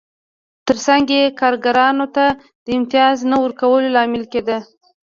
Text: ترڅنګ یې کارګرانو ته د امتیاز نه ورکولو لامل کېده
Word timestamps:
ترڅنګ 0.65 1.05
یې 1.17 1.23
کارګرانو 1.39 2.05
ته 2.15 2.25
د 2.65 2.67
امتیاز 2.77 3.17
نه 3.31 3.37
ورکولو 3.43 3.87
لامل 3.95 4.23
کېده 4.31 4.57